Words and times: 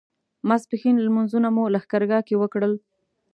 ماسپښین 0.47 0.95
لمونځونه 1.05 1.47
مو 1.55 1.63
لښکرګاه 1.73 2.25
کې 2.27 2.35
وکړل. 2.41 2.73